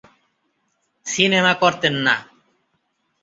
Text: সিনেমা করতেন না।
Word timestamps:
সিনেমা 1.05 1.53
করতেন 1.53 1.95
না। 2.05 2.15